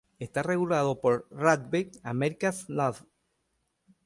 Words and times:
Está 0.17 0.41
regulado 0.41 0.99
por 0.99 1.27
Rugby 1.29 1.91
Americas 2.01 2.67
North. 2.69 3.05